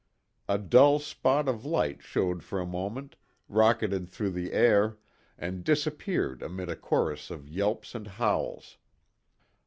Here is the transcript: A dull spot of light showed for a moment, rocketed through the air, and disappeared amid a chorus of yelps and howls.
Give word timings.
A 0.49 0.57
dull 0.57 0.97
spot 0.97 1.47
of 1.47 1.63
light 1.63 2.01
showed 2.01 2.41
for 2.41 2.59
a 2.59 2.65
moment, 2.65 3.17
rocketed 3.47 4.09
through 4.09 4.31
the 4.31 4.51
air, 4.51 4.97
and 5.37 5.63
disappeared 5.63 6.41
amid 6.41 6.69
a 6.71 6.75
chorus 6.75 7.29
of 7.29 7.47
yelps 7.47 7.93
and 7.93 8.07
howls. 8.07 8.79